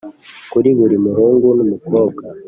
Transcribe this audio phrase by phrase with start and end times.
[0.51, 2.23] kuri buri muhungu n'umukobwa.